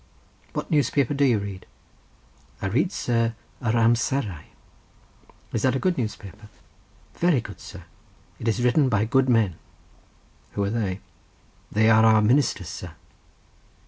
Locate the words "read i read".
1.37-2.91